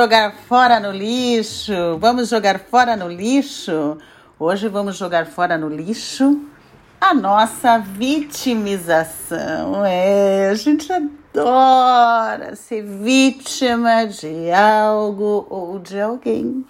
[0.00, 1.98] jogar fora no lixo.
[1.98, 3.98] Vamos jogar fora no lixo.
[4.38, 6.40] Hoje vamos jogar fora no lixo
[6.98, 9.84] a nossa vitimização.
[9.84, 16.64] É, a gente adora ser vítima de algo ou de alguém.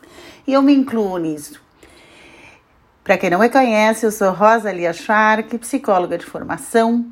[0.44, 1.62] E eu me incluo nisso.
[3.04, 7.06] Para quem não me conhece, eu sou Rosa Lia Shark, psicóloga de formação,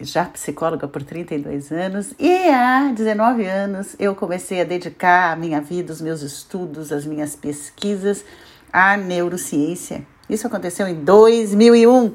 [0.00, 5.60] já psicóloga por 32 anos, e há 19 anos eu comecei a dedicar a minha
[5.60, 8.24] vida, os meus estudos, as minhas pesquisas
[8.72, 10.06] à neurociência.
[10.28, 12.14] Isso aconteceu em 2001,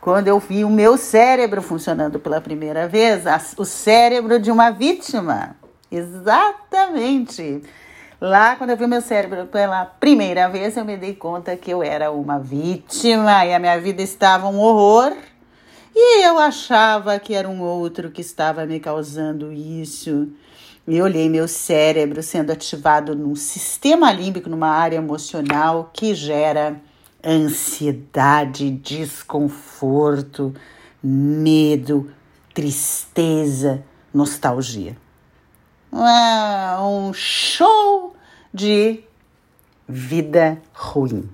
[0.00, 3.24] quando eu vi o meu cérebro funcionando pela primeira vez,
[3.56, 5.56] o cérebro de uma vítima.
[5.90, 7.62] Exatamente.
[8.20, 11.70] Lá, quando eu vi o meu cérebro pela primeira vez, eu me dei conta que
[11.70, 15.14] eu era uma vítima e a minha vida estava um horror
[15.94, 20.28] e eu achava que era um outro que estava me causando isso.
[20.86, 26.80] E olhei meu cérebro sendo ativado num sistema límbico, numa área emocional que gera
[27.24, 30.54] ansiedade, desconforto,
[31.02, 32.10] medo,
[32.54, 34.96] tristeza, nostalgia.
[35.92, 38.14] Um show
[38.52, 39.04] de
[39.88, 41.28] vida ruim.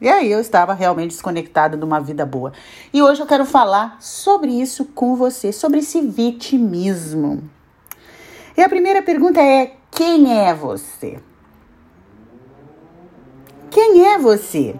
[0.00, 2.52] E aí eu estava realmente desconectada de uma vida boa.
[2.92, 7.42] E hoje eu quero falar sobre isso com você, sobre esse vitimismo.
[8.56, 11.20] E a primeira pergunta é: quem é você?
[13.70, 14.74] Quem é você?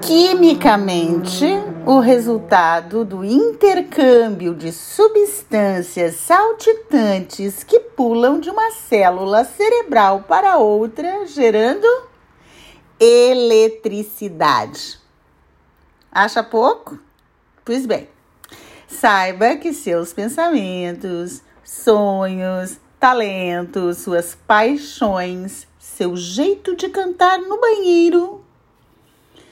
[0.00, 1.46] Quimicamente,
[1.86, 11.24] o resultado do intercâmbio de substâncias saltitantes que pulam de uma célula cerebral para outra,
[11.26, 11.86] gerando
[13.04, 15.00] eletricidade.
[16.12, 17.00] Acha pouco?
[17.64, 18.08] Pois bem,
[18.86, 28.44] saiba que seus pensamentos, sonhos, talentos, suas paixões, seu jeito de cantar no banheiro,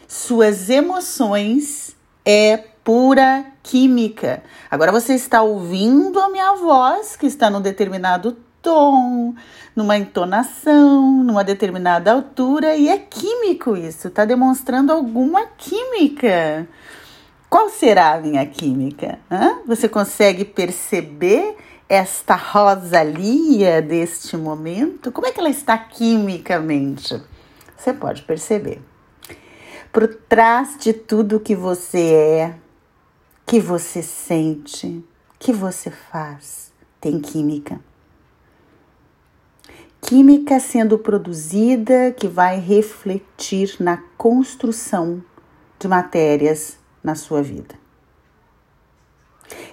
[0.06, 4.44] suas emoções é pura química.
[4.70, 9.34] Agora você está ouvindo a minha voz, que está num determinado tom,
[9.74, 16.68] numa entonação, numa determinada altura, e é químico isso, está demonstrando alguma química.
[17.48, 19.18] Qual será a minha química?
[19.30, 19.58] Hã?
[19.66, 21.56] Você consegue perceber
[21.88, 25.10] esta rosalia deste momento?
[25.10, 27.20] Como é que ela está quimicamente?
[27.76, 28.80] Você pode perceber.
[29.92, 32.54] Por trás de tudo que você é,
[33.44, 35.04] que você sente,
[35.36, 37.80] que você faz, tem química
[40.00, 45.22] química sendo produzida que vai refletir na construção
[45.78, 47.74] de matérias na sua vida.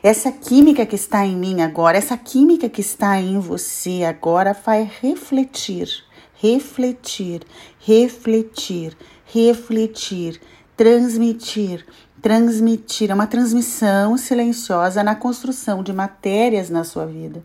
[0.02, 4.90] Essa química que está em mim agora, essa química que está em você agora vai
[5.02, 6.04] refletir,
[6.36, 7.42] refletir,
[7.80, 10.42] refletir, refletir,
[10.76, 11.86] transmitir,
[12.22, 13.12] transmitir.
[13.12, 17.44] É uma transmissão silenciosa na construção de matérias na sua vida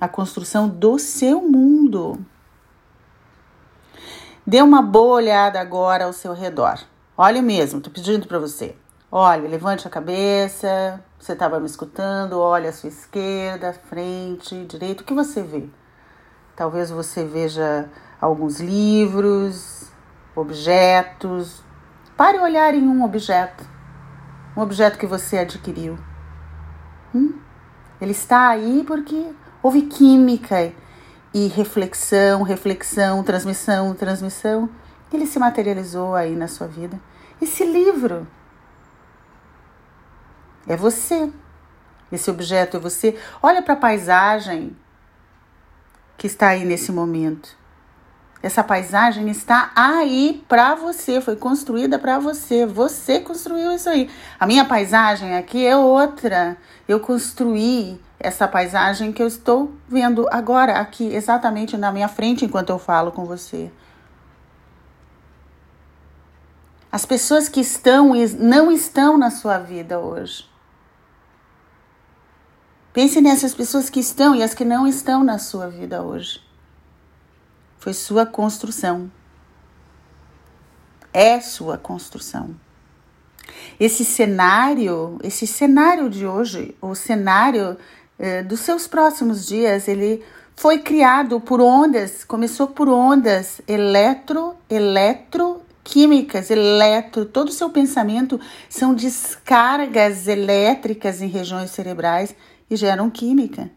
[0.00, 2.24] a construção do seu mundo.
[4.46, 6.78] Dê uma boa olhada agora ao seu redor.
[7.16, 8.76] Olhe mesmo, estou pedindo para você.
[9.10, 11.02] Olhe, levante a cabeça.
[11.18, 12.38] Você estava me escutando?
[12.38, 15.00] Olhe à sua esquerda, frente, direito.
[15.00, 15.68] O que você vê?
[16.54, 19.90] Talvez você veja alguns livros,
[20.34, 21.62] objetos.
[22.16, 23.64] Pare olhar em um objeto.
[24.56, 25.98] Um objeto que você adquiriu.
[27.14, 27.38] Hum?
[28.00, 29.32] Ele está aí porque
[29.62, 30.72] Houve química
[31.34, 34.68] e reflexão, reflexão, transmissão, transmissão.
[35.12, 37.00] Ele se materializou aí na sua vida.
[37.40, 38.26] Esse livro
[40.66, 41.32] é você.
[42.10, 43.18] Esse objeto é você.
[43.42, 44.76] Olha para a paisagem
[46.16, 47.56] que está aí nesse momento.
[48.40, 52.64] Essa paisagem está aí para você, foi construída para você.
[52.64, 54.08] Você construiu isso aí.
[54.38, 56.56] A minha paisagem aqui é outra.
[56.86, 62.70] Eu construí essa paisagem que eu estou vendo agora, aqui, exatamente na minha frente, enquanto
[62.70, 63.70] eu falo com você.
[66.90, 70.48] As pessoas que estão e não estão na sua vida hoje.
[72.92, 76.47] Pense nessas pessoas que estão e as que não estão na sua vida hoje.
[77.78, 79.10] Foi sua construção.
[81.12, 82.54] É sua construção.
[83.78, 87.76] Esse cenário, esse cenário de hoje, o cenário
[88.18, 90.22] eh, dos seus próximos dias, ele
[90.56, 98.40] foi criado por ondas, começou por ondas eletro, eletro, químicas, eletro, todo o seu pensamento
[98.68, 102.34] são descargas elétricas em regiões cerebrais
[102.68, 103.70] e geram química.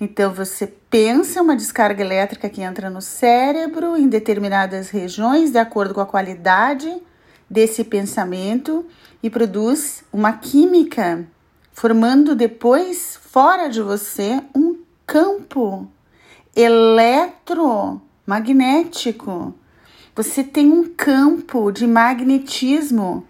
[0.00, 5.92] Então você pensa uma descarga elétrica que entra no cérebro em determinadas regiões, de acordo
[5.92, 7.02] com a qualidade
[7.50, 8.86] desse pensamento,
[9.20, 11.26] e produz uma química,
[11.72, 15.88] formando depois, fora de você, um campo
[16.54, 19.52] eletromagnético.
[20.14, 23.26] Você tem um campo de magnetismo.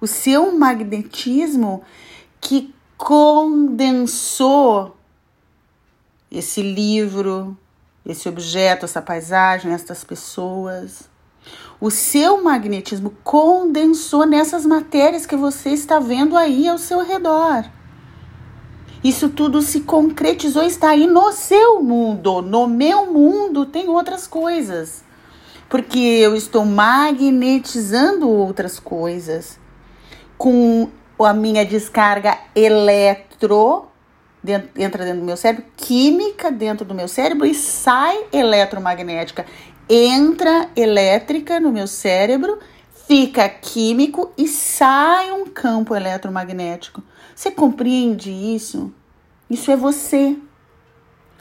[0.00, 1.82] O seu magnetismo
[2.40, 4.94] que condensou
[6.32, 7.56] esse livro,
[8.06, 11.10] esse objeto, essa paisagem, essas pessoas.
[11.78, 17.64] O seu magnetismo condensou nessas matérias que você está vendo aí ao seu redor.
[19.04, 22.40] Isso tudo se concretizou, está aí no seu mundo.
[22.40, 25.04] No meu mundo tem outras coisas.
[25.68, 29.58] Porque eu estou magnetizando outras coisas
[30.38, 30.88] com
[31.18, 33.91] a minha descarga eletro
[34.42, 39.46] dentro, entra dentro do meu cérebro, química dentro do meu cérebro e sai eletromagnética.
[39.88, 42.58] Entra elétrica no meu cérebro,
[43.06, 47.02] fica químico e sai um campo eletromagnético.
[47.34, 48.92] Você compreende isso?
[49.48, 50.36] Isso é você.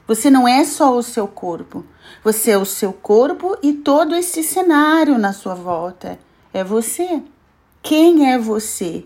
[0.08, 1.86] Você não é só o seu corpo.
[2.24, 6.20] Você é o seu corpo e todo esse cenário na sua volta.
[6.54, 7.22] É você.
[7.82, 9.06] Quem é você?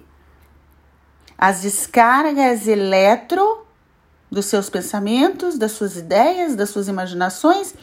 [1.38, 3.64] As descargas eletro
[4.36, 7.74] dos seus pensamentos, das suas ideias, das suas imaginações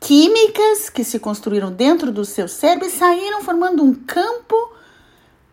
[0.00, 4.56] químicas que se construíram dentro do seu cérebro e saíram formando um campo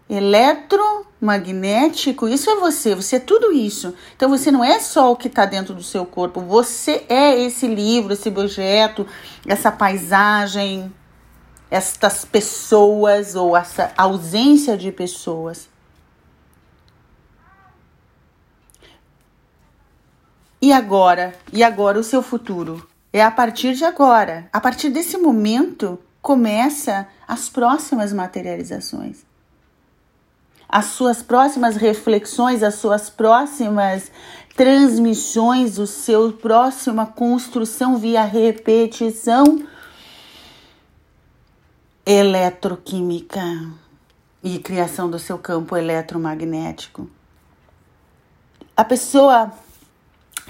[0.09, 2.27] eletromagnético.
[2.27, 3.93] Isso é você, você é tudo isso.
[4.15, 7.67] Então você não é só o que está dentro do seu corpo, você é esse
[7.67, 9.05] livro, esse objeto,
[9.45, 10.91] essa paisagem,
[11.69, 15.69] estas pessoas ou essa ausência de pessoas.
[20.61, 21.35] E agora?
[21.53, 22.87] E agora o seu futuro?
[23.13, 24.49] É a partir de agora.
[24.51, 29.25] A partir desse momento começa as próximas materializações.
[30.67, 34.11] As suas próximas reflexões, as suas próximas
[34.55, 39.65] transmissões, o seu próxima construção via repetição
[42.05, 43.43] eletroquímica
[44.43, 47.09] e criação do seu campo eletromagnético.
[48.75, 49.51] A pessoa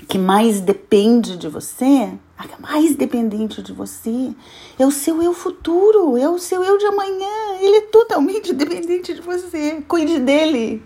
[0.05, 4.33] que mais depende de você, a mais dependente de você,
[4.77, 7.57] é o seu eu futuro, é o seu eu de amanhã.
[7.59, 9.83] Ele é totalmente dependente de você.
[9.88, 10.83] Cuide dele.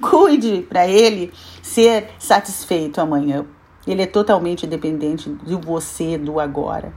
[0.00, 1.32] Cuide para ele
[1.62, 3.46] ser satisfeito amanhã.
[3.86, 6.92] Ele é totalmente dependente de você do agora.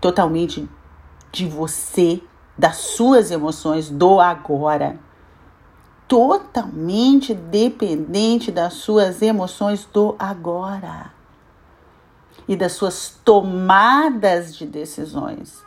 [0.00, 0.68] Totalmente
[1.32, 2.22] de você,
[2.56, 4.98] das suas emoções do agora
[6.06, 11.12] totalmente dependente das suas emoções do agora
[12.46, 15.62] e das suas tomadas de decisões.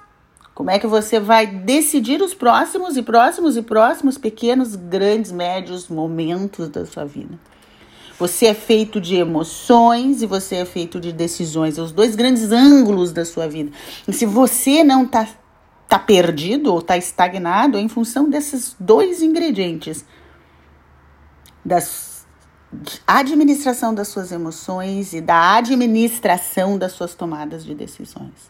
[0.53, 5.87] Como é que você vai decidir os próximos e próximos e próximos pequenos, grandes, médios
[5.87, 7.37] momentos da sua vida?
[8.17, 13.11] Você é feito de emoções e você é feito de decisões, os dois grandes ângulos
[13.11, 13.71] da sua vida.
[14.07, 15.27] E se você não está
[15.87, 20.03] tá perdido ou está estagnado, é em função desses dois ingredientes
[21.67, 21.79] da
[23.05, 28.49] administração das suas emoções e da administração das suas tomadas de decisões.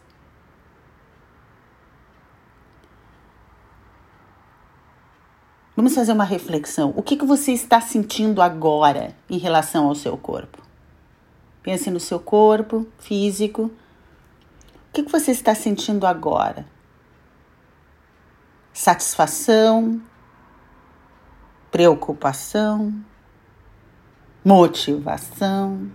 [5.74, 6.92] Vamos fazer uma reflexão.
[6.96, 10.62] O que, que você está sentindo agora em relação ao seu corpo?
[11.62, 13.64] Pense no seu corpo físico.
[13.64, 16.66] O que, que você está sentindo agora?
[18.72, 20.00] Satisfação,
[21.70, 22.94] preocupação,
[24.44, 25.90] motivação,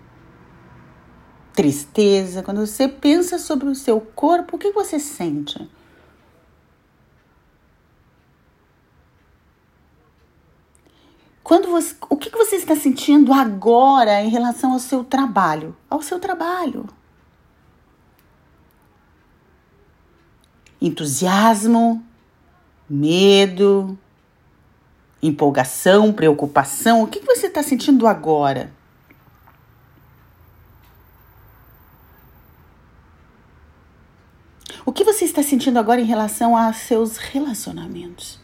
[1.53, 2.43] tristeza.
[2.43, 5.69] Quando você pensa sobre o seu corpo, o que você sente?
[11.43, 15.75] Quando você, o que você está sentindo agora em relação ao seu trabalho?
[15.89, 16.87] Ao seu trabalho.
[20.81, 22.03] Entusiasmo,
[22.89, 23.97] medo,
[25.23, 27.01] empolgação, preocupação?
[27.01, 28.71] O que você está sentindo agora?
[34.85, 38.37] O que você está sentindo agora em relação a seus relacionamentos?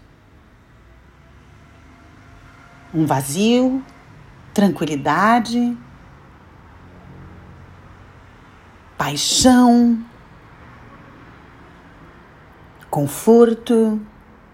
[2.93, 3.83] Um vazio,
[4.53, 5.77] tranquilidade,
[8.97, 10.03] paixão,
[12.89, 14.01] conforto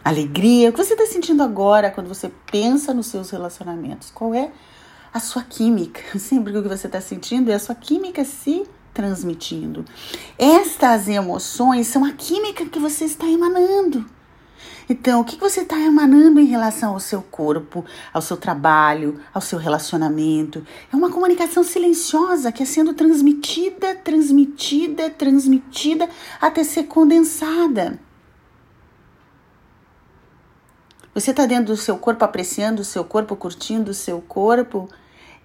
[0.05, 0.69] alegria.
[0.69, 4.12] O que você está sentindo agora quando você pensa nos seus relacionamentos?
[4.12, 4.51] Qual é
[5.15, 6.01] a sua química.
[6.19, 9.85] Sempre o que você está sentindo é a sua química se transmitindo.
[10.38, 14.05] Estas emoções são a química que você está emanando.
[14.89, 17.83] Então, o que você está emanando em relação ao seu corpo,
[18.13, 20.65] ao seu trabalho, ao seu relacionamento?
[20.91, 26.09] É uma comunicação silenciosa que é sendo transmitida, transmitida, transmitida
[26.41, 28.00] até ser condensada.
[31.15, 34.89] Você está dentro do seu corpo, apreciando o seu corpo, curtindo o seu corpo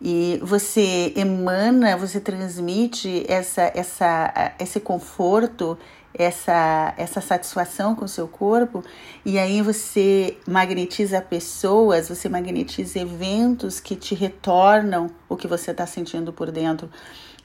[0.03, 5.79] e você emana, você transmite essa, essa, esse conforto,
[6.12, 8.83] essa, essa satisfação com o seu corpo,
[9.25, 15.87] e aí você magnetiza pessoas, você magnetiza eventos que te retornam o que você está
[15.87, 16.91] sentindo por dentro.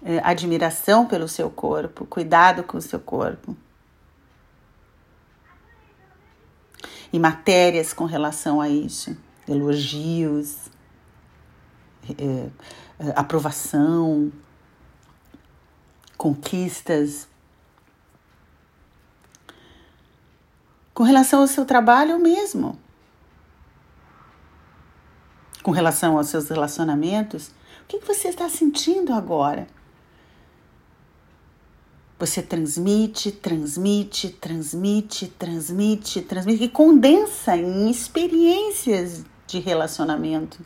[0.04, 3.56] É, admiração pelo seu corpo, cuidado com o seu corpo.
[7.16, 9.16] E matérias com relação a isso,
[9.48, 10.70] elogios,
[12.10, 12.50] é,
[13.00, 14.34] é aprovação,
[16.18, 17.30] conquistas
[20.94, 22.78] Com relação ao seu trabalho, mesmo.
[25.64, 27.48] Com relação aos seus relacionamentos,
[27.84, 29.68] o que você está sentindo agora?
[32.18, 40.60] Você transmite, transmite, transmite, transmite, transmite e condensa em experiências de relacionamento,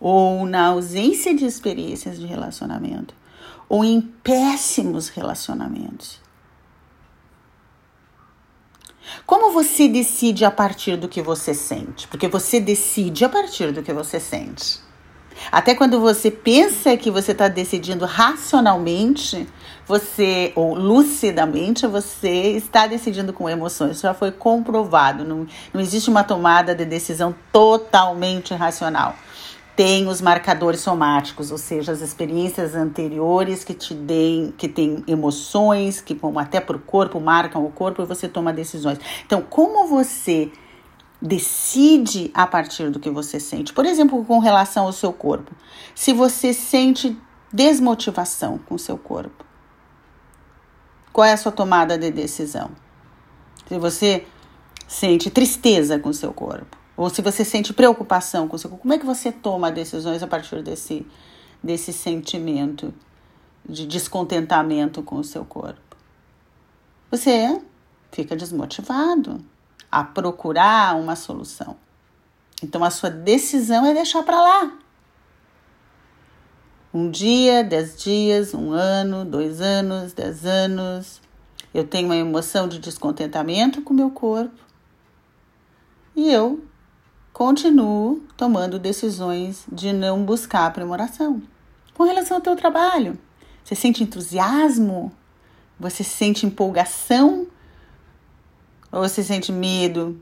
[0.00, 3.14] ou na ausência de experiências de relacionamento,
[3.68, 6.20] ou em péssimos relacionamentos.
[9.26, 12.08] Como você decide a partir do que você sente?
[12.08, 14.80] Porque você decide a partir do que você sente.
[15.52, 19.46] Até quando você pensa que você está decidindo racionalmente,
[19.88, 23.92] você, ou lucidamente, você está decidindo com emoções.
[23.92, 25.24] Isso já foi comprovado.
[25.24, 29.16] Não, não existe uma tomada de decisão totalmente racional
[29.74, 36.00] tem os marcadores somáticos, ou seja, as experiências anteriores que te deem, que tem emoções,
[36.00, 38.98] que vão até para o corpo, marcam o corpo e você toma decisões.
[39.24, 40.50] Então, como você
[41.22, 43.72] decide a partir do que você sente?
[43.72, 45.52] Por exemplo, com relação ao seu corpo.
[45.94, 47.16] Se você sente
[47.52, 49.44] desmotivação com o seu corpo,
[51.18, 52.70] qual é a sua tomada de decisão?
[53.66, 54.24] Se você
[54.86, 58.82] sente tristeza com o seu corpo, ou se você sente preocupação com o seu corpo,
[58.82, 61.04] como é que você toma decisões a partir desse,
[61.60, 62.94] desse sentimento
[63.68, 65.96] de descontentamento com o seu corpo?
[67.10, 67.62] Você
[68.12, 69.44] fica desmotivado
[69.90, 71.74] a procurar uma solução.
[72.62, 74.72] Então a sua decisão é deixar para lá.
[76.92, 81.20] Um dia, dez dias, um ano, dois anos, dez anos.
[81.74, 84.58] Eu tenho uma emoção de descontentamento com o meu corpo.
[86.16, 86.64] E eu
[87.32, 91.42] continuo tomando decisões de não buscar aprimoração.
[91.94, 93.18] Com relação ao teu trabalho,
[93.62, 95.12] você sente entusiasmo?
[95.78, 97.46] Você sente empolgação?
[98.90, 100.20] Ou você sente medo?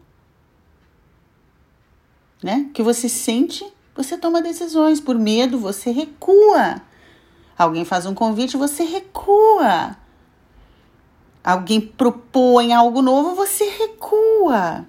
[2.42, 2.68] Né?
[2.74, 3.64] Que você sente,
[3.96, 5.00] você toma decisões.
[5.00, 6.82] Por medo, você recua.
[7.56, 9.96] Alguém faz um convite, você recua.
[11.42, 14.86] Alguém propõe algo novo, você recua.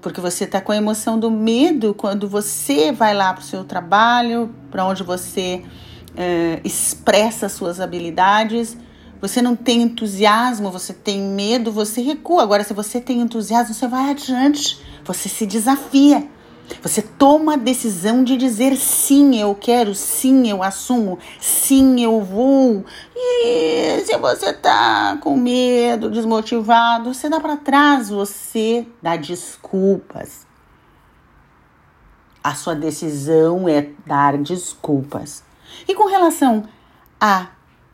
[0.00, 3.64] porque você está com a emoção do medo quando você vai lá para o seu
[3.64, 5.62] trabalho, para onde você
[6.16, 8.76] é, expressa suas habilidades.
[9.20, 12.42] Você não tem entusiasmo, você tem medo, você recua.
[12.42, 16.26] Agora, se você tem entusiasmo, você vai adiante, você se desafia.
[16.82, 22.84] Você toma a decisão de dizer sim, eu quero, sim, eu assumo, sim, eu vou.
[23.14, 30.46] E se você tá com medo, desmotivado, você dá para trás, você dá desculpas.
[32.42, 35.42] A sua decisão é dar desculpas.
[35.86, 36.64] E com relação
[37.20, 37.48] a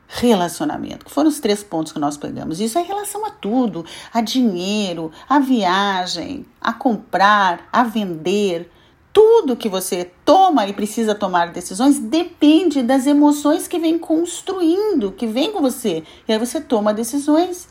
[0.08, 2.60] relacionamento, que foram os três pontos que nós pegamos.
[2.60, 8.70] Isso é em relação a tudo: a dinheiro, a viagem, a comprar, a vender.
[9.12, 15.26] Tudo que você toma e precisa tomar decisões depende das emoções que vem construindo, que
[15.26, 16.04] vem com você.
[16.28, 17.66] E aí você toma decisões.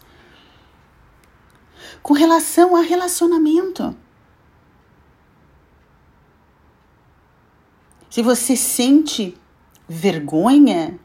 [2.01, 3.95] Com relação a relacionamento.
[8.09, 9.37] Se você sente
[9.87, 10.99] vergonha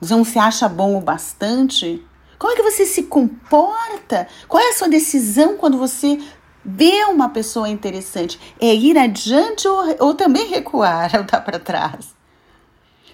[0.00, 2.04] não se acha bom o bastante?
[2.38, 4.28] Como é que você se comporta?
[4.46, 6.20] Qual é a sua decisão quando você
[6.64, 8.38] vê uma pessoa interessante?
[8.60, 12.16] É ir adiante ou, ou também recuar, ou dar para trás?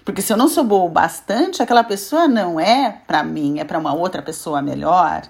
[0.03, 3.63] Porque se eu não sou boa o bastante, aquela pessoa não é para mim, é
[3.63, 5.23] para uma outra pessoa melhor.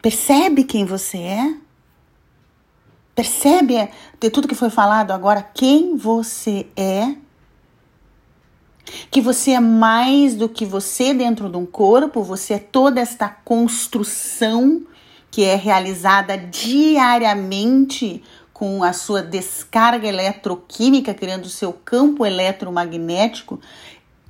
[0.00, 1.65] Percebe quem você é?
[3.16, 3.88] Percebe
[4.20, 7.16] de tudo que foi falado agora quem você é?
[9.10, 13.26] Que você é mais do que você dentro de um corpo, você é toda esta
[13.26, 14.82] construção
[15.30, 23.58] que é realizada diariamente com a sua descarga eletroquímica, criando o seu campo eletromagnético.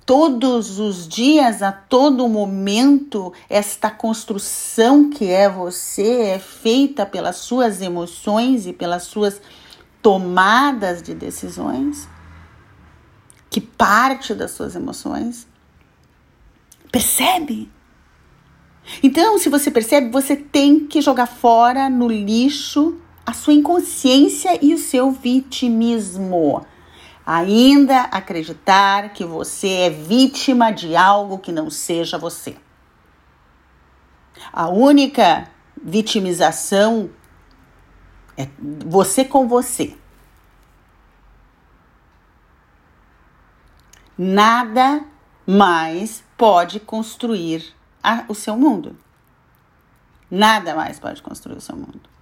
[0.06, 7.82] Todos os dias, a todo momento, esta construção que é você é feita pelas suas
[7.82, 9.42] emoções e pelas suas
[10.00, 12.08] tomadas de decisões,
[13.50, 15.44] que parte das suas emoções.
[16.92, 17.68] Percebe?
[19.02, 22.96] Então, se você percebe, você tem que jogar fora no lixo
[23.26, 26.64] a sua inconsciência e o seu vitimismo.
[27.26, 32.56] Ainda acreditar que você é vítima de algo que não seja você.
[34.52, 35.50] A única
[35.82, 37.10] vitimização
[38.36, 38.48] é
[38.86, 39.96] você com você.
[44.16, 45.04] Nada
[45.44, 48.96] mais pode construir a, o seu mundo.
[50.30, 52.15] Nada mais pode construir o seu mundo.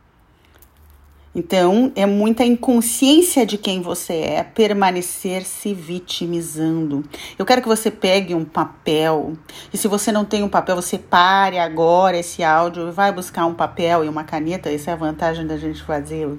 [1.35, 7.05] Então, é muita inconsciência de quem você é permanecer se vitimizando.
[7.37, 9.33] Eu quero que você pegue um papel,
[9.73, 13.47] e se você não tem um papel, você pare agora esse áudio e vai buscar
[13.47, 14.71] um papel e uma caneta.
[14.71, 16.39] Essa é a vantagem da gente fazer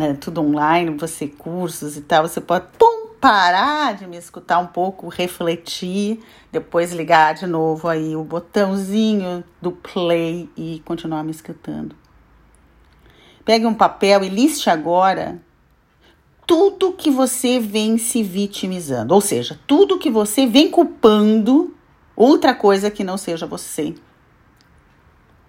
[0.00, 2.26] é, tudo online, você cursos e tal.
[2.26, 8.16] Você pode pum, parar de me escutar um pouco, refletir, depois ligar de novo aí
[8.16, 12.03] o botãozinho do play e continuar me escutando.
[13.44, 15.40] Pegue um papel e liste agora
[16.46, 21.74] tudo que você vem se vitimizando, ou seja, tudo que você vem culpando
[22.14, 23.94] outra coisa que não seja você.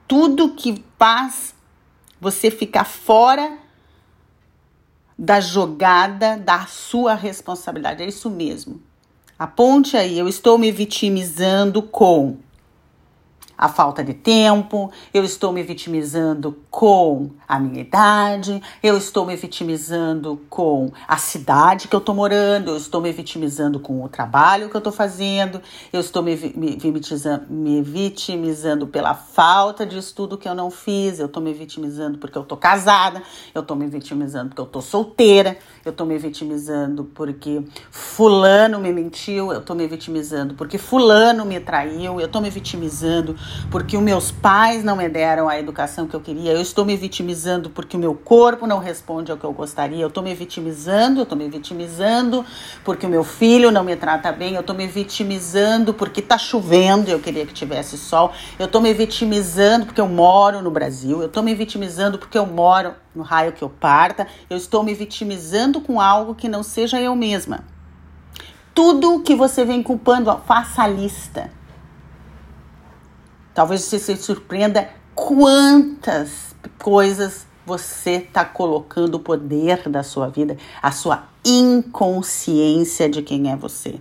[0.08, 1.54] Tudo que faz
[2.20, 3.58] você ficar fora
[5.18, 8.04] da jogada da sua responsabilidade.
[8.04, 8.82] É isso mesmo.
[9.38, 12.38] Aponte aí, eu estou me vitimizando com
[13.58, 19.36] a falta de tempo, eu estou me vitimizando com a minha idade, eu estou me
[19.36, 24.70] vitimizando com a cidade que eu estou morando, eu estou me vitimizando com o trabalho
[24.70, 25.62] que eu estou fazendo,
[25.94, 31.20] eu estou me, me, vitimizando, me vitimizando pela falta de estudo que eu não fiz,
[31.20, 33.22] eu estou me vitimizando porque eu estou casada,
[33.54, 38.92] eu estou me vitimizando porque eu estou solteira, eu estou me vitimizando porque fulano me
[38.92, 43.36] mentiu, eu estou me vitimizando porque fulano me traiu, eu estou me vitimizando
[43.70, 46.96] porque os meus pais não me deram a educação que eu queria, eu estou me
[46.96, 51.20] vitimizando porque o meu corpo não responde ao que eu gostaria, eu estou me vitimizando,
[51.20, 52.46] eu estou me vitimizando
[52.84, 57.10] porque o meu filho não me trata bem, eu estou me vitimizando porque está chovendo
[57.10, 61.20] e eu queria que tivesse sol, eu estou me vitimizando porque eu moro no Brasil,
[61.22, 64.94] eu estou me vitimizando porque eu moro no raio que eu parta, eu estou me
[64.94, 67.64] vitimizando com algo que não seja eu mesma.
[68.74, 71.50] Tudo que você vem culpando, faça a lista.
[73.56, 80.92] Talvez você se surpreenda quantas coisas você está colocando o poder da sua vida, a
[80.92, 83.96] sua inconsciência de quem é você.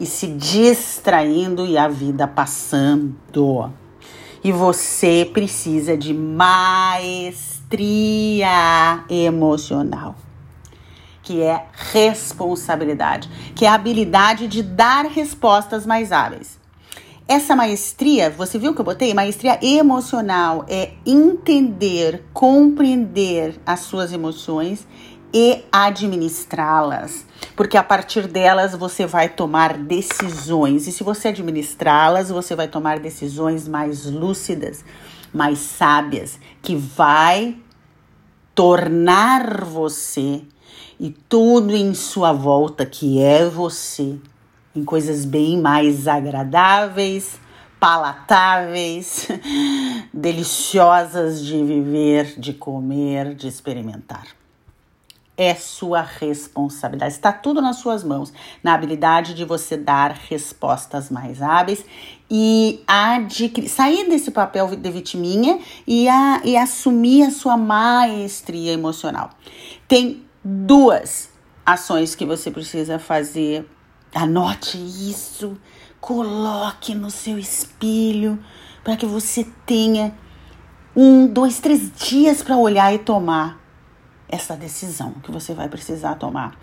[0.00, 3.70] E se distraindo e a vida passando.
[4.42, 7.44] E você precisa de maestria
[9.10, 10.16] emocional,
[11.22, 16.64] que é responsabilidade, que é a habilidade de dar respostas mais hábeis.
[17.28, 19.12] Essa maestria, você viu que eu botei?
[19.12, 24.86] Maestria emocional é entender, compreender as suas emoções
[25.34, 30.86] e administrá-las, porque a partir delas você vai tomar decisões.
[30.86, 34.84] E se você administrá-las, você vai tomar decisões mais lúcidas,
[35.34, 37.56] mais sábias, que vai
[38.54, 40.42] tornar você
[41.00, 44.16] e tudo em sua volta que é você
[44.76, 47.40] em coisas bem mais agradáveis,
[47.80, 49.28] palatáveis,
[50.12, 54.26] deliciosas de viver, de comer, de experimentar.
[55.38, 57.12] É sua responsabilidade.
[57.12, 61.84] Está tudo nas suas mãos, na habilidade de você dar respostas mais hábeis
[62.30, 69.30] e adquirir, sair desse papel de vitiminha e, a, e assumir a sua maestria emocional.
[69.86, 71.28] Tem duas
[71.66, 73.68] ações que você precisa fazer
[74.16, 75.58] Anote isso,
[76.00, 78.38] coloque no seu espelho
[78.82, 80.14] para que você tenha
[80.96, 83.60] um, dois, três dias para olhar e tomar
[84.26, 86.58] essa decisão que você vai precisar tomar.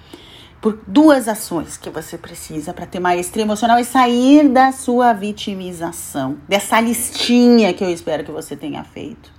[0.59, 6.39] Por duas ações que você precisa para ter maestria emocional e sair da sua vitimização,
[6.49, 9.31] dessa listinha que eu espero que você tenha feito.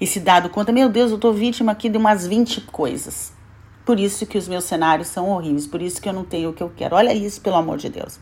[0.00, 3.32] e se dado conta, meu Deus, eu tô vítima aqui de umas 20 coisas.
[3.84, 6.52] Por isso que os meus cenários são horríveis, por isso que eu não tenho o
[6.52, 6.94] que eu quero.
[6.96, 8.18] Olha isso, pelo amor de Deus.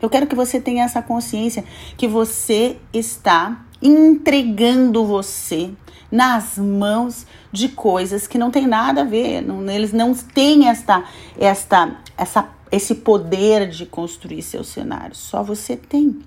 [0.00, 1.64] Eu quero que você tenha essa consciência
[1.96, 5.70] que você está entregando você
[6.10, 9.42] nas mãos de coisas que não tem nada a ver.
[9.42, 11.04] Não, eles não têm esta,
[11.38, 15.18] esta, essa, esse poder de construir seus cenários.
[15.18, 16.20] Só você tem.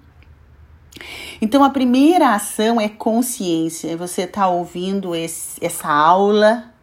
[1.42, 3.98] Então a primeira ação é consciência.
[3.98, 6.74] Você está ouvindo esse, essa aula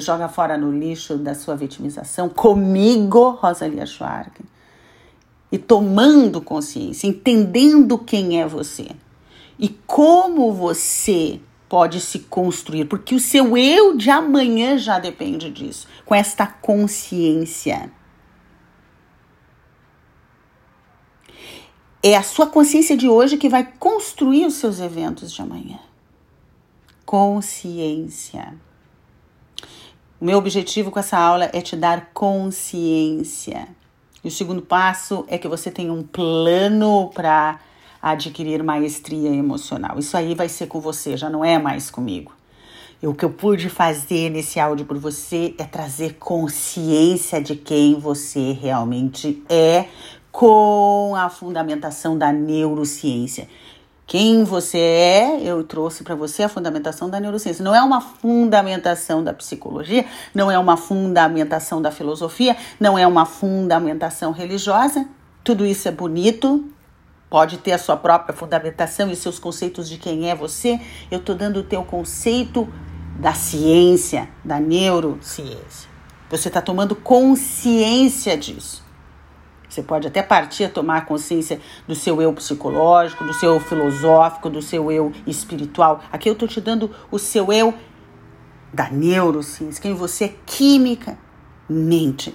[0.00, 4.44] joga fora no lixo da sua vitimização comigo, Rosalia Schwark,
[5.50, 8.88] e tomando consciência, entendendo quem é você
[9.58, 15.88] e como você pode se construir, porque o seu eu de amanhã já depende disso,
[16.04, 17.90] com esta consciência.
[22.02, 25.80] É a sua consciência de hoje que vai construir os seus eventos de amanhã.
[27.04, 28.54] Consciência.
[30.18, 33.68] O meu objetivo com essa aula é te dar consciência.
[34.24, 37.60] E o segundo passo é que você tenha um plano para
[38.00, 39.98] adquirir maestria emocional.
[39.98, 42.32] Isso aí vai ser com você, já não é mais comigo.
[43.02, 48.00] E o que eu pude fazer nesse áudio por você é trazer consciência de quem
[48.00, 49.84] você realmente é
[50.32, 53.48] com a fundamentação da neurociência.
[54.06, 57.64] Quem você é, eu trouxe para você a fundamentação da neurociência.
[57.64, 63.26] Não é uma fundamentação da psicologia, não é uma fundamentação da filosofia, não é uma
[63.26, 65.08] fundamentação religiosa.
[65.42, 66.64] Tudo isso é bonito,
[67.28, 70.80] pode ter a sua própria fundamentação e seus conceitos de quem é você.
[71.10, 72.72] Eu estou dando o teu conceito
[73.18, 75.90] da ciência, da neurociência.
[76.30, 78.85] Você está tomando consciência disso.
[79.76, 84.48] Você pode até partir a tomar consciência do seu eu psicológico, do seu eu filosófico,
[84.48, 86.02] do seu eu espiritual.
[86.10, 87.74] Aqui eu estou te dando o seu eu
[88.72, 91.18] da neurociência, quem você é química,
[91.68, 92.34] mente.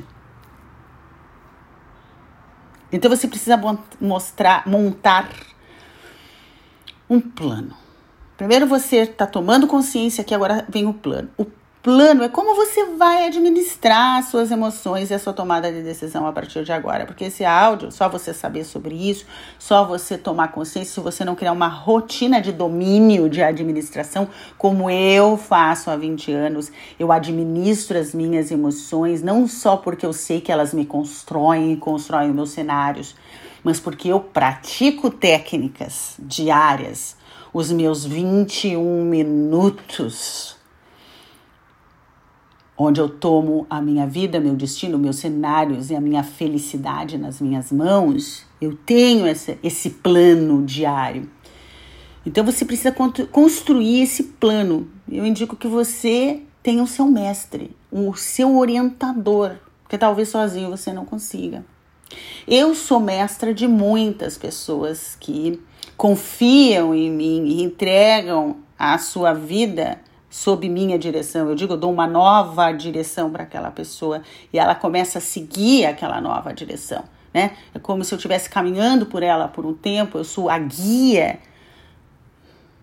[2.92, 3.60] Então você precisa
[4.00, 5.28] mostrar, montar
[7.10, 7.76] um plano.
[8.38, 11.32] Primeiro você está tomando consciência que agora vem o plano.
[11.40, 11.46] O
[11.84, 16.28] plano é como você vai administrar as suas emoções e a sua tomada de decisão
[16.28, 17.06] a partir de agora.
[17.06, 19.26] Porque esse áudio, só você saber sobre isso,
[19.58, 24.90] só você tomar consciência, se você não criar uma rotina de domínio de administração, como
[24.92, 30.40] eu faço há 20 anos, eu administro as minhas emoções, não só porque eu sei
[30.40, 33.16] que elas me constroem e constroem meus cenários,
[33.64, 37.16] mas porque eu pratico técnicas diárias,
[37.52, 40.61] os meus 21 minutos
[42.82, 47.40] onde eu tomo a minha vida, meu destino, meus cenários e a minha felicidade nas
[47.40, 51.30] minhas mãos, eu tenho essa, esse plano diário.
[52.26, 52.92] Então você precisa
[53.32, 54.88] construir esse plano.
[55.10, 60.92] Eu indico que você tenha o seu mestre, o seu orientador, porque talvez sozinho você
[60.92, 61.64] não consiga.
[62.48, 65.62] Eu sou mestra de muitas pessoas que
[65.96, 70.00] confiam em mim e entregam a sua vida
[70.32, 71.50] sob minha direção.
[71.50, 75.86] Eu digo, eu dou uma nova direção para aquela pessoa e ela começa a seguir
[75.86, 77.52] aquela nova direção, né?
[77.76, 81.40] É como se eu estivesse caminhando por ela por um tempo, eu sou a guia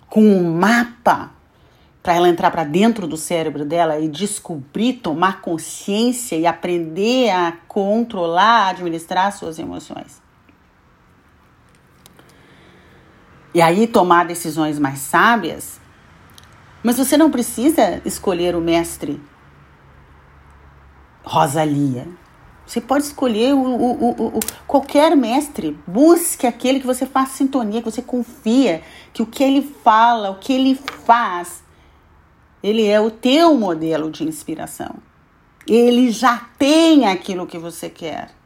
[0.08, 1.32] com um mapa
[2.02, 7.52] para ela entrar para dentro do cérebro dela e descobrir, tomar consciência e aprender a
[7.66, 10.22] controlar, administrar suas emoções.
[13.54, 15.80] E aí tomar decisões mais sábias
[16.82, 19.20] mas você não precisa escolher o mestre
[21.24, 22.08] Rosalia.
[22.66, 25.78] Você pode escolher o, o, o, qualquer mestre.
[25.86, 30.38] Busque aquele que você faz sintonia, que você confia, que o que ele fala, o
[30.38, 31.62] que ele faz,
[32.62, 34.96] ele é o teu modelo de inspiração.
[35.66, 38.37] Ele já tem aquilo que você quer.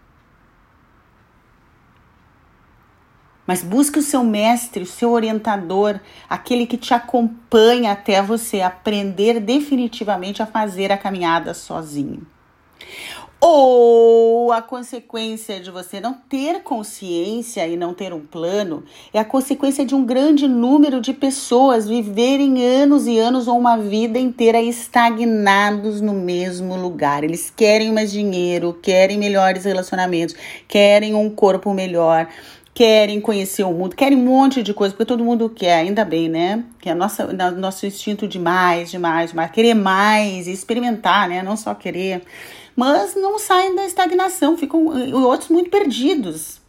[3.47, 9.41] Mas busque o seu mestre, o seu orientador, aquele que te acompanha até você aprender
[9.41, 12.27] definitivamente a fazer a caminhada sozinho.
[13.45, 19.25] Ou a consequência de você não ter consciência e não ter um plano é a
[19.25, 24.63] consequência de um grande número de pessoas viverem anos e anos ou uma vida inteira
[24.63, 27.25] estagnados no mesmo lugar.
[27.25, 30.37] Eles querem mais dinheiro, querem melhores relacionamentos,
[30.69, 32.29] querem um corpo melhor,
[32.75, 36.29] querem conhecer o mundo, querem um monte de coisa, porque todo mundo quer, ainda bem,
[36.29, 36.65] né?
[36.81, 41.43] Que é nossa, nosso instinto de mais, de mais, de mais, querer mais, experimentar, né?
[41.43, 42.23] Não só querer.
[42.75, 44.87] Mas não saem da estagnação, ficam
[45.23, 46.61] outros muito perdidos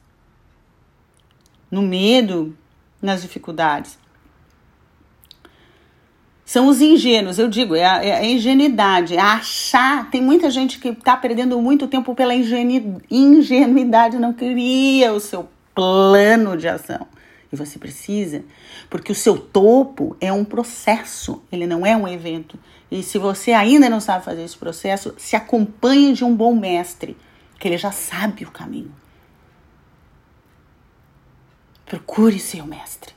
[1.72, 2.56] no medo,
[3.02, 3.98] nas dificuldades.
[6.46, 10.12] São os ingênuos, eu digo, é a, é a ingenuidade, é achar.
[10.12, 15.48] Tem muita gente que está perdendo muito tempo pela ingenu, ingenuidade, não cria o seu
[15.74, 17.08] plano de ação.
[17.52, 18.44] E você precisa,
[18.90, 22.58] porque o seu topo é um processo, ele não é um evento.
[22.90, 27.16] E se você ainda não sabe fazer esse processo, se acompanhe de um bom mestre,
[27.60, 28.92] que ele já sabe o caminho.
[31.86, 33.14] Procure seu mestre.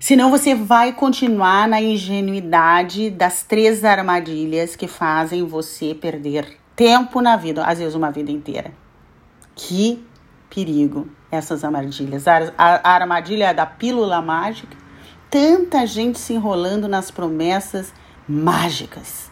[0.00, 7.36] Senão você vai continuar na ingenuidade das três armadilhas que fazem você perder tempo na
[7.36, 8.72] vida, às vezes uma vida inteira.
[9.58, 10.06] Que
[10.48, 12.28] perigo essas armadilhas.
[12.28, 14.76] A, a, a armadilha da pílula mágica,
[15.28, 17.92] tanta gente se enrolando nas promessas
[18.26, 19.28] mágicas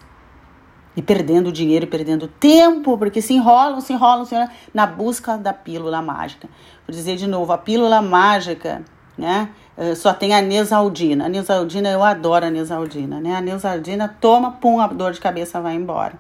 [0.96, 5.52] e perdendo dinheiro, perdendo tempo, porque se enrolam, se enrolam, se enrolam na busca da
[5.52, 6.48] pílula mágica.
[6.86, 8.82] Vou dizer de novo, a pílula mágica,
[9.16, 9.50] né?
[9.76, 11.26] Eh, só tem a Neusaldina.
[11.26, 13.36] A Neusaldina, eu adoro a Neusaldina, né?
[13.36, 16.14] A Neusaldina toma, pum, a dor de cabeça vai embora,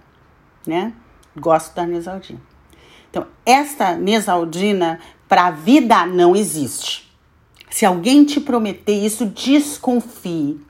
[0.64, 0.92] né?
[1.36, 2.55] Gosto da Neusaldina.
[3.16, 7.10] Então, esta Neusaldina para a vida não existe.
[7.70, 10.60] Se alguém te prometer isso, desconfie.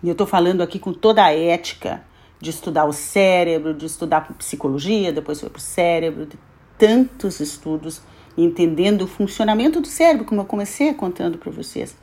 [0.00, 2.04] E eu estou falando aqui com toda a ética
[2.40, 6.38] de estudar o cérebro, de estudar psicologia, depois foi para o cérebro, de
[6.78, 8.00] tantos estudos
[8.38, 11.96] entendendo o funcionamento do cérebro, como eu comecei contando para vocês.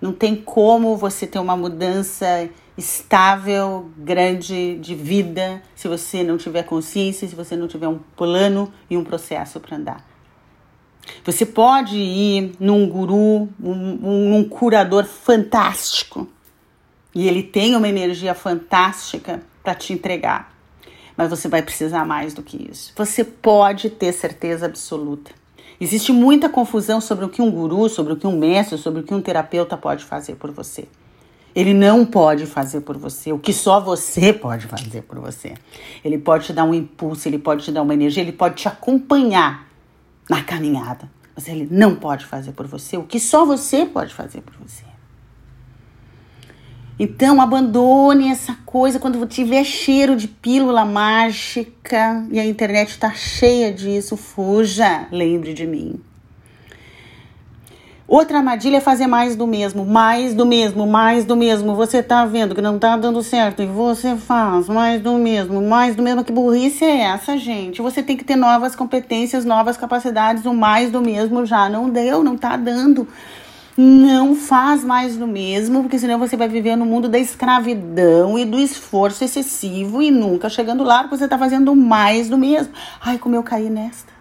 [0.00, 2.48] Não tem como você ter uma mudança
[2.80, 8.72] estável, grande de vida, se você não tiver consciência, se você não tiver um plano
[8.88, 10.08] e um processo para andar.
[11.24, 16.28] Você pode ir num guru, um, um curador fantástico,
[17.14, 20.54] e ele tem uma energia fantástica para te entregar.
[21.16, 22.92] Mas você vai precisar mais do que isso.
[22.96, 25.32] Você pode ter certeza absoluta
[25.80, 29.02] Existe muita confusão sobre o que um guru, sobre o que um mestre, sobre o
[29.02, 30.86] que um terapeuta pode fazer por você.
[31.54, 35.54] Ele não pode fazer por você o que só você pode fazer por você.
[36.04, 38.68] Ele pode te dar um impulso, ele pode te dar uma energia, ele pode te
[38.68, 39.66] acompanhar
[40.28, 41.10] na caminhada.
[41.34, 44.84] Mas ele não pode fazer por você o que só você pode fazer por você.
[47.02, 53.72] Então, abandone essa coisa quando tiver cheiro de pílula mágica e a internet está cheia
[53.72, 55.98] disso, fuja, lembre de mim.
[58.10, 61.76] Outra armadilha é fazer mais do mesmo, mais do mesmo, mais do mesmo.
[61.76, 65.94] Você tá vendo que não tá dando certo e você faz mais do mesmo, mais
[65.94, 66.24] do mesmo.
[66.24, 67.80] Que burrice é essa, gente?
[67.80, 70.44] Você tem que ter novas competências, novas capacidades.
[70.44, 73.06] O mais do mesmo já não deu, não tá dando.
[73.76, 78.44] Não faz mais do mesmo, porque senão você vai viver no mundo da escravidão e
[78.44, 82.72] do esforço excessivo e nunca chegando lá, porque você está fazendo mais do mesmo.
[83.00, 84.19] Ai, como eu caí nesta.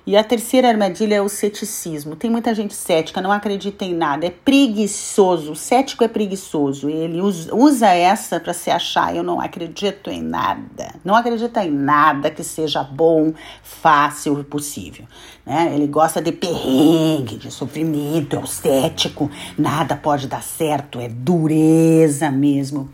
[0.06, 2.14] E a terceira armadilha é o ceticismo.
[2.14, 5.52] Tem muita gente cética, não acredita em nada, é preguiçoso.
[5.52, 6.90] O cético é preguiçoso.
[6.90, 10.94] Ele usa essa para se achar: eu não acredito em nada.
[11.02, 15.06] Não acredita em nada que seja bom, fácil e possível.
[15.46, 15.72] Né?
[15.74, 19.30] Ele gosta de perrengue, de sofrimento, é o cético.
[19.56, 22.90] Nada pode dar certo, é dureza mesmo.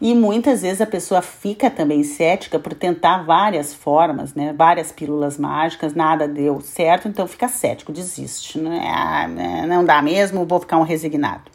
[0.00, 4.52] E muitas vezes a pessoa fica também cética por tentar várias formas, né?
[4.56, 8.58] Várias pílulas mágicas, nada deu certo, então fica cético, desiste.
[8.58, 8.80] Né?
[8.86, 9.26] Ah,
[9.66, 11.50] não dá mesmo, vou ficar um resignado.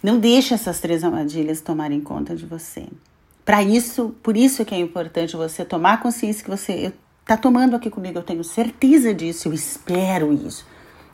[0.00, 2.86] Não deixe essas três armadilhas tomarem conta de você.
[3.44, 7.90] Para isso, por isso que é importante você tomar consciência que você está tomando aqui
[7.90, 10.66] comigo, eu tenho certeza disso, eu espero isso,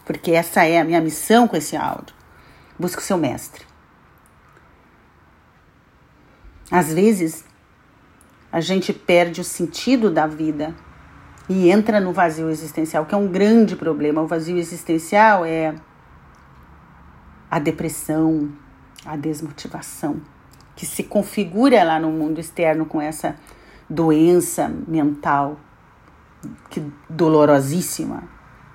[0.04, 2.14] porque essa é a minha missão com esse áudio.
[2.78, 3.67] Busque o seu mestre.
[6.70, 7.44] Às vezes,
[8.52, 10.74] a gente perde o sentido da vida
[11.48, 14.20] e entra no vazio existencial, que é um grande problema.
[14.20, 15.74] O vazio existencial é
[17.50, 18.52] a depressão,
[19.04, 20.20] a desmotivação,
[20.76, 23.36] que se configura lá no mundo externo com essa
[23.88, 25.58] doença mental
[26.68, 28.24] que dolorosíssima,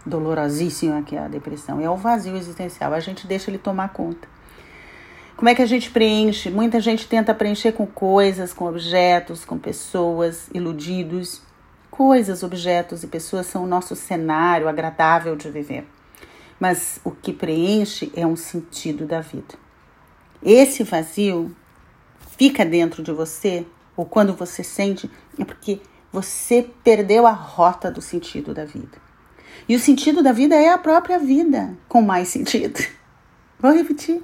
[0.05, 1.79] dolorosíssima que é a depressão.
[1.79, 2.93] É o vazio existencial.
[2.93, 4.27] A gente deixa ele tomar conta.
[5.35, 6.49] Como é que a gente preenche?
[6.49, 11.41] Muita gente tenta preencher com coisas, com objetos, com pessoas, iludidos.
[11.89, 15.85] Coisas, objetos e pessoas são o nosso cenário agradável de viver.
[16.59, 19.55] Mas o que preenche é um sentido da vida.
[20.41, 21.55] Esse vazio
[22.37, 23.65] fica dentro de você,
[23.95, 29.01] ou quando você sente, é porque você perdeu a rota do sentido da vida.
[29.67, 32.79] E o sentido da vida é a própria vida, com mais sentido.
[33.59, 34.21] Vou repetir.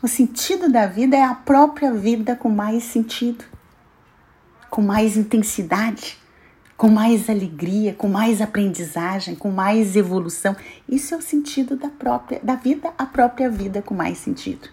[0.00, 3.44] O sentido da vida é a própria vida com mais sentido,
[4.70, 6.16] com mais intensidade,
[6.76, 10.54] com mais alegria, com mais aprendizagem, com mais evolução.
[10.88, 14.68] Isso é o sentido da própria da vida, a própria vida com mais sentido.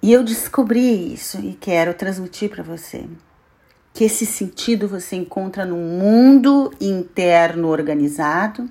[0.00, 3.08] E eu descobri isso e quero transmitir para você
[3.92, 8.70] que esse sentido você encontra no mundo interno organizado,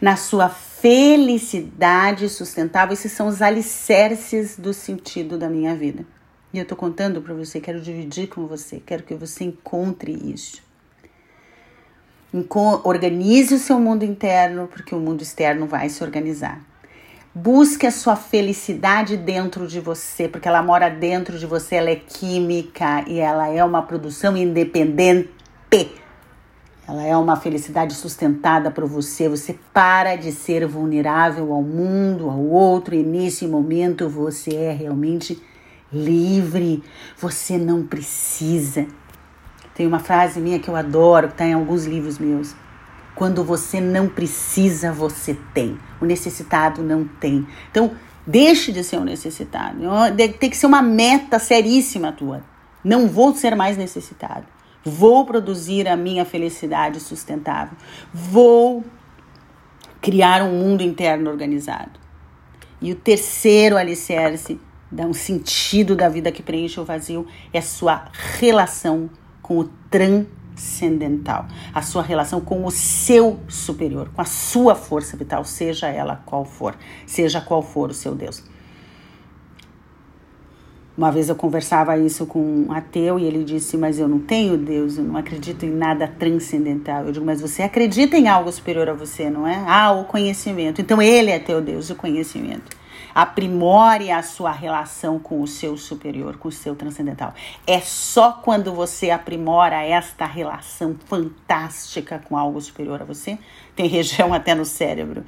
[0.00, 2.92] na sua felicidade sustentável.
[2.94, 6.04] Esses são os alicerces do sentido da minha vida.
[6.52, 10.62] E eu estou contando para você, quero dividir com você, quero que você encontre isso.
[12.84, 16.60] Organize o seu mundo interno, porque o mundo externo vai se organizar.
[17.32, 21.96] Busque a sua felicidade dentro de você, porque ela mora dentro de você, ela é
[21.96, 25.30] química e ela é uma produção independente.
[26.90, 29.28] Ela é uma felicidade sustentada por você.
[29.28, 35.40] Você para de ser vulnerável ao mundo, ao outro, e nesse momento você é realmente
[35.92, 36.82] livre.
[37.16, 38.88] Você não precisa.
[39.72, 42.56] Tem uma frase minha que eu adoro, que está em alguns livros meus.
[43.14, 45.78] Quando você não precisa, você tem.
[46.00, 47.46] O necessitado não tem.
[47.70, 47.92] Então,
[48.26, 49.78] deixe de ser um necessitado.
[50.40, 52.42] Tem que ser uma meta seríssima tua.
[52.82, 54.44] Não vou ser mais necessitado.
[54.84, 57.76] Vou produzir a minha felicidade sustentável.
[58.12, 58.84] Vou
[60.00, 62.00] criar um mundo interno organizado.
[62.80, 64.58] E o terceiro alicerce,
[64.90, 68.06] dá um sentido da vida que preenche o vazio, é a sua
[68.38, 69.10] relação
[69.42, 75.44] com o transcendental, a sua relação com o seu superior, com a sua força vital,
[75.44, 76.74] seja ela qual for,
[77.06, 78.42] seja qual for o seu Deus.
[81.00, 84.58] Uma vez eu conversava isso com um ateu e ele disse: Mas eu não tenho
[84.58, 87.06] Deus, eu não acredito em nada transcendental.
[87.06, 89.64] Eu digo: Mas você acredita em algo superior a você, não é?
[89.66, 90.82] Ah, o conhecimento.
[90.82, 92.76] Então ele é teu Deus, o conhecimento.
[93.14, 97.32] Aprimore a sua relação com o seu superior, com o seu transcendental.
[97.66, 103.38] É só quando você aprimora esta relação fantástica com algo superior a você,
[103.74, 105.24] tem região até no cérebro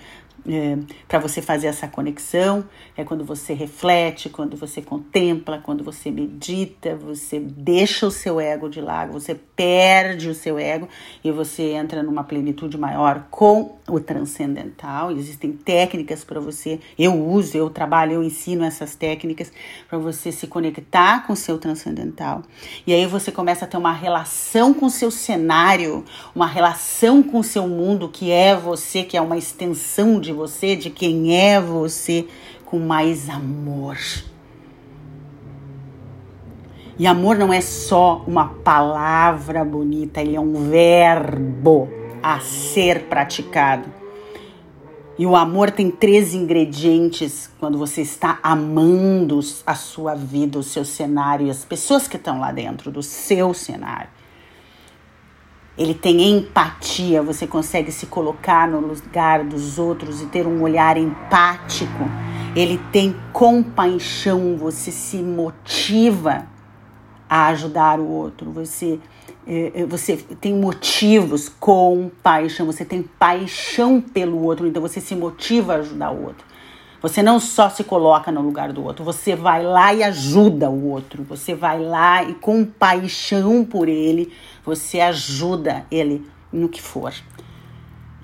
[0.48, 2.64] é, para você fazer essa conexão.
[2.96, 8.68] É quando você reflete, quando você contempla, quando você medita, você deixa o seu ego
[8.68, 10.88] de lado, você perde o seu ego
[11.22, 15.12] e você entra numa plenitude maior com o transcendental.
[15.12, 19.52] Existem técnicas para você, eu uso, eu trabalho, eu ensino essas técnicas
[19.88, 22.42] para você se conectar com o seu transcendental.
[22.86, 27.38] E aí você começa a ter uma relação com o seu cenário, uma relação com
[27.38, 31.60] o seu mundo que é você, que é uma extensão de você, de quem é
[31.60, 32.26] você,
[32.64, 33.98] com mais amor.
[36.98, 41.88] E amor não é só uma palavra bonita, ele é um verbo
[42.22, 43.88] a ser praticado.
[45.18, 50.84] E o amor tem três ingredientes quando você está amando a sua vida, o seu
[50.84, 54.08] cenário e as pessoas que estão lá dentro do seu cenário.
[55.76, 60.96] Ele tem empatia, você consegue se colocar no lugar dos outros e ter um olhar
[60.96, 62.10] empático.
[62.54, 66.46] Ele tem compaixão, você se motiva
[67.28, 69.00] a ajudar o outro, você
[69.46, 75.16] é, é, você tem motivos com paixão, você tem paixão pelo outro, então você se
[75.16, 76.51] motiva a ajudar o outro.
[77.02, 80.88] Você não só se coloca no lugar do outro, você vai lá e ajuda o
[80.88, 81.24] outro.
[81.24, 84.32] Você vai lá e com paixão por ele,
[84.64, 87.12] você ajuda ele no que for.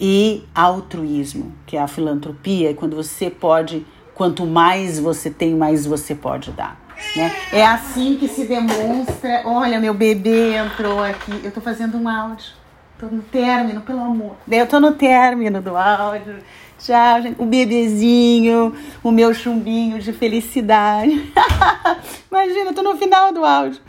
[0.01, 5.85] E altruísmo, que é a filantropia, é quando você pode, quanto mais você tem, mais
[5.85, 6.81] você pode dar.
[7.17, 7.33] Né?
[7.53, 9.43] É assim que se demonstra.
[9.45, 11.41] Olha, meu bebê entrou aqui.
[11.43, 12.53] Eu tô fazendo um áudio.
[12.99, 14.37] Tô no término, pelo amor.
[14.51, 16.39] Eu tô no término do áudio.
[16.79, 17.41] Tchau, gente.
[17.41, 21.11] O bebezinho, o meu chumbinho de felicidade.
[22.31, 23.81] Imagina, tô no final do áudio.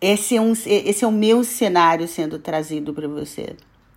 [0.00, 3.56] Esse é, um, esse é o meu cenário sendo trazido para você,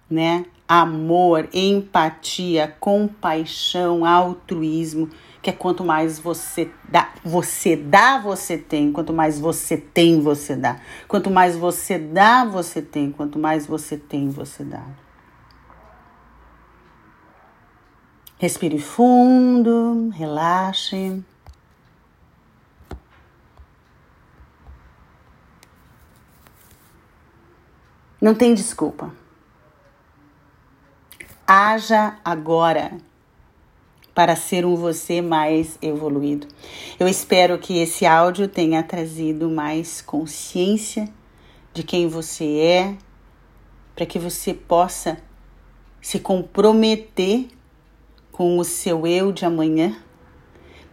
[0.09, 0.45] né?
[0.67, 5.09] Amor, empatia, compaixão, altruísmo
[5.47, 8.91] que é quanto mais você dá, você dá, você tem.
[8.91, 10.77] Quanto mais você tem, você dá.
[11.07, 13.11] Quanto mais você dá, você tem.
[13.11, 14.83] Quanto mais você tem, você dá.
[18.39, 21.23] Respire fundo, relaxe.
[28.21, 29.11] Não tem desculpa.
[31.47, 32.97] Haja agora
[34.13, 36.47] para ser um você mais evoluído.
[36.99, 41.09] Eu espero que esse áudio tenha trazido mais consciência
[41.73, 42.97] de quem você é,
[43.95, 45.17] para que você possa
[45.99, 47.47] se comprometer
[48.37, 49.95] com o seu eu de amanhã,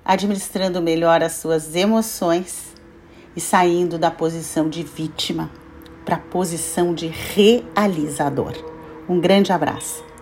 [0.03, 2.72] administrando melhor as suas emoções
[3.36, 5.51] e saindo da posição de vítima
[6.07, 8.55] para a posição de realizador.
[9.07, 10.14] Um grande abraço.